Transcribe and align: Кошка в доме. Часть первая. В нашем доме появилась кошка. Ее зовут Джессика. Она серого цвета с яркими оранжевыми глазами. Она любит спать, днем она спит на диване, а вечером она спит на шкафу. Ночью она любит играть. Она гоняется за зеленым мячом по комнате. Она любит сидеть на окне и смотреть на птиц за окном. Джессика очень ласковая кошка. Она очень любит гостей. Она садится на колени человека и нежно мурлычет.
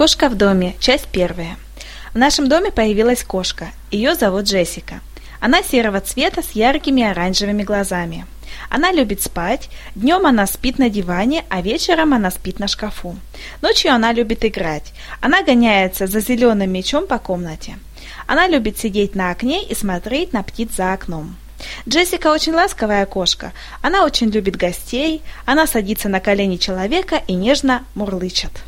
Кошка 0.00 0.30
в 0.30 0.34
доме. 0.34 0.76
Часть 0.80 1.08
первая. 1.08 1.58
В 2.14 2.16
нашем 2.16 2.48
доме 2.48 2.70
появилась 2.70 3.22
кошка. 3.22 3.66
Ее 3.90 4.14
зовут 4.14 4.46
Джессика. 4.46 5.00
Она 5.40 5.62
серого 5.62 6.00
цвета 6.00 6.42
с 6.42 6.52
яркими 6.52 7.02
оранжевыми 7.02 7.64
глазами. 7.64 8.24
Она 8.70 8.92
любит 8.92 9.20
спать, 9.20 9.68
днем 9.94 10.24
она 10.24 10.46
спит 10.46 10.78
на 10.78 10.88
диване, 10.88 11.44
а 11.50 11.60
вечером 11.60 12.14
она 12.14 12.30
спит 12.30 12.60
на 12.60 12.66
шкафу. 12.66 13.14
Ночью 13.60 13.92
она 13.92 14.14
любит 14.14 14.42
играть. 14.42 14.94
Она 15.20 15.42
гоняется 15.42 16.06
за 16.06 16.20
зеленым 16.20 16.72
мячом 16.72 17.06
по 17.06 17.18
комнате. 17.18 17.78
Она 18.26 18.48
любит 18.48 18.78
сидеть 18.78 19.14
на 19.14 19.30
окне 19.30 19.62
и 19.62 19.74
смотреть 19.74 20.32
на 20.32 20.42
птиц 20.42 20.76
за 20.76 20.94
окном. 20.94 21.36
Джессика 21.86 22.28
очень 22.28 22.54
ласковая 22.54 23.04
кошка. 23.04 23.52
Она 23.82 24.06
очень 24.06 24.30
любит 24.30 24.56
гостей. 24.56 25.20
Она 25.44 25.66
садится 25.66 26.08
на 26.08 26.20
колени 26.20 26.56
человека 26.56 27.22
и 27.26 27.34
нежно 27.34 27.84
мурлычет. 27.94 28.62